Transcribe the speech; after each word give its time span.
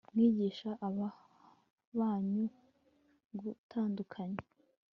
mwigisha 0.13 0.69
abana 0.87 1.17
banyu 1.97 2.45
gutandukanya 3.41 4.41